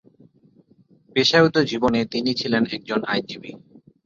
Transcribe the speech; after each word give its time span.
পেশাগত 1.15 1.55
জীবনে 1.63 1.99
তিনি 2.05 2.31
ছিলেন 2.33 2.63
একজন 2.71 2.99
আইনজীবী। 3.03 3.51